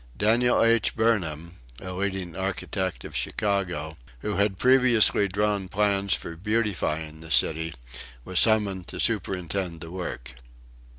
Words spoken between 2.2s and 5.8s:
architect of Chicago, who had previously drawn